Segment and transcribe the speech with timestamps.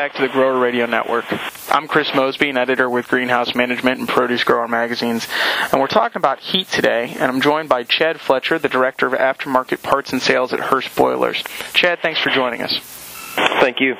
[0.00, 1.26] back to the Grower Radio Network.
[1.70, 5.28] I'm Chris Mosby, an editor with Greenhouse Management and Produce Grower magazines,
[5.70, 7.10] and we're talking about heat today.
[7.10, 10.96] And I'm joined by Chad Fletcher, the director of aftermarket parts and sales at Hurst
[10.96, 11.44] Boilers.
[11.74, 12.80] Chad, thanks for joining us.
[13.60, 13.94] Thank you.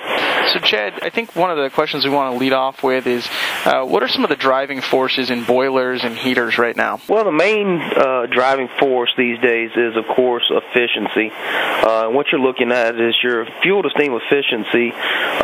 [0.55, 3.29] So, Chad, I think one of the questions we want to lead off with is
[3.65, 7.01] uh, what are some of the driving forces in boilers and heaters right now?
[7.09, 11.31] Well, the main uh, driving force these days is, of course, efficiency.
[11.33, 14.93] Uh, what you're looking at is your fuel to steam efficiency.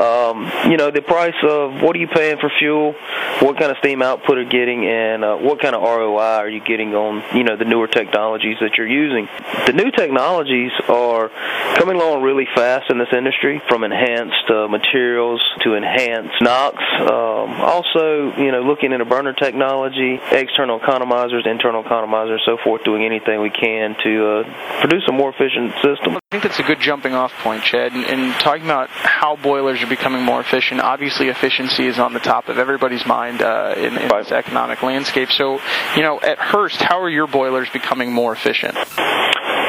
[0.01, 2.95] Um, you know, the price of what are you paying for fuel,
[3.41, 6.49] what kind of steam output are you getting, and uh, what kind of ROI are
[6.49, 9.29] you getting on, you know, the newer technologies that you're using.
[9.67, 11.31] The new technologies are
[11.75, 16.77] coming along really fast in this industry, from enhanced uh, materials to enhanced NOx.
[17.01, 18.06] Um, also,
[18.37, 23.51] you know, looking into burner technology, external economizers, internal economizers, so forth, doing anything we
[23.51, 26.17] can to uh, produce a more efficient system.
[26.17, 27.93] I think that's a good jumping off point, Chad.
[27.93, 32.21] And, and talking about how boilers are becoming more efficient, obviously efficiency is on the
[32.21, 35.31] top of everybody's mind uh, in, in this economic landscape.
[35.31, 35.61] So,
[35.97, 38.77] you know, at Hurst, how are your boilers becoming more efficient?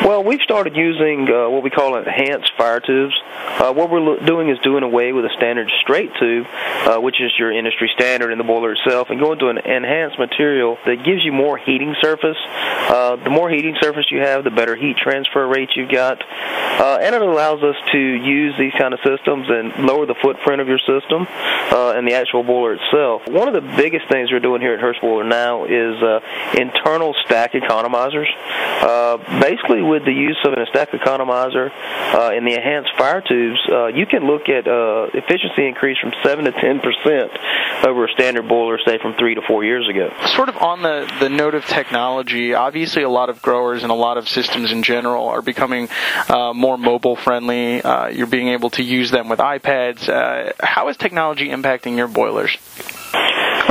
[0.03, 3.15] Well, we've started using uh, what we call enhanced fire tubes.
[3.57, 7.31] Uh, what we're doing is doing away with a standard straight tube, uh, which is
[7.39, 11.25] your industry standard in the boiler itself, and going to an enhanced material that gives
[11.25, 12.37] you more heating surface.
[12.47, 16.99] Uh, the more heating surface you have, the better heat transfer rate you've got, uh,
[17.01, 20.67] and it allows us to use these kind of systems and lower the footprint of
[20.67, 21.25] your system
[21.71, 23.27] uh, and the actual boiler itself.
[23.27, 25.97] One of the biggest things we're doing here at Hurst Boiler now is
[26.53, 28.29] internal stack economizers.
[29.41, 31.71] basically, with the use of a stack economizer
[32.13, 36.13] uh, in the enhanced fire tubes, uh, you can look at uh, efficiency increase from
[36.23, 37.31] 7 to 10 percent
[37.83, 40.11] over a standard boiler, say, from three to four years ago.
[40.35, 43.95] Sort of on the, the note of technology, obviously a lot of growers and a
[43.95, 45.87] lot of systems in general are becoming
[46.29, 47.81] uh, more mobile friendly.
[47.81, 50.09] Uh, you're being able to use them with iPads.
[50.09, 52.57] Uh, how is technology impacting your boilers?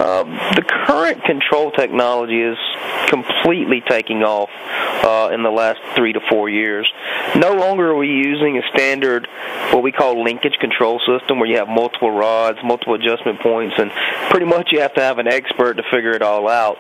[0.07, 2.57] Um, the current control technology is
[3.09, 4.51] completely taking off
[5.03, 6.87] uh, in the last three to four years.
[7.35, 9.27] No longer are we using a standard,
[9.73, 13.91] what we call linkage control system, where you have multiple rods, multiple adjustment points, and
[14.31, 16.79] pretty much you have to have an expert to figure it all out.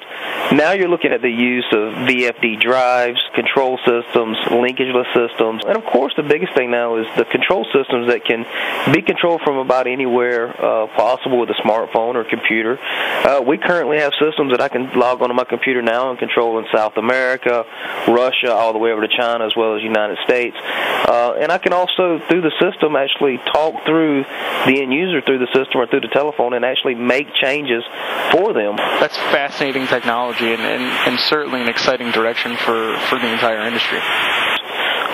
[0.52, 5.84] Now you're looking at the use of VFD drives, control systems, linkageless systems, and of
[5.84, 8.46] course the biggest thing now is the control systems that can
[8.94, 12.78] be controlled from about anywhere uh, possible with a smartphone or computer.
[13.24, 16.58] Uh, we currently have systems that I can log onto my computer now and control
[16.58, 17.64] in South America,
[18.06, 20.56] Russia, all the way over to China, as well as United States.
[20.56, 24.24] Uh, and I can also, through the system, actually talk through
[24.66, 27.82] the end user through the system or through the telephone and actually make changes
[28.30, 28.76] for them.
[28.76, 33.98] That's fascinating technology and, and, and certainly an exciting direction for, for the entire industry.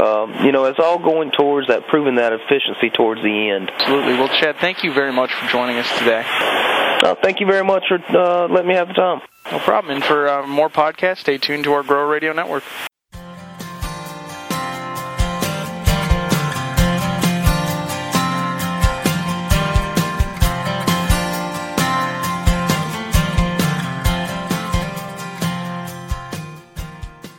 [0.02, 3.70] Um, you know, it's all going towards that, proving that efficiency towards the end.
[3.70, 4.14] Absolutely.
[4.14, 6.24] Well, Chad, thank you very much for joining us today.
[7.02, 9.20] Uh, thank you very much for uh, letting me have the time.
[9.50, 9.96] No problem.
[9.96, 12.62] And for uh, more podcasts, stay tuned to our Grow Radio Network.